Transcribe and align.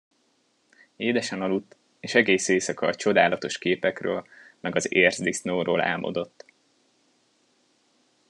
Édesen 0.95 1.41
aludt, 1.41 1.75
és 1.99 2.13
egész 2.15 2.47
éjszaka 2.47 2.87
a 2.87 2.95
csodálatos 2.95 3.57
képekről 3.57 4.27
meg 4.59 4.75
az 4.75 4.91
ércdisznóról 4.93 5.81
álmodott. 5.81 6.45